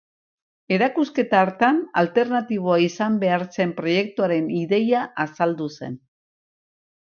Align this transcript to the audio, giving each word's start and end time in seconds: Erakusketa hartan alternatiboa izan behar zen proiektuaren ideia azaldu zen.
Erakusketa 0.77 1.41
hartan 1.45 1.81
alternatiboa 2.01 2.79
izan 2.87 3.21
behar 3.25 3.47
zen 3.59 3.75
proiektuaren 3.83 4.49
ideia 4.63 5.05
azaldu 5.27 5.71
zen. 5.81 6.03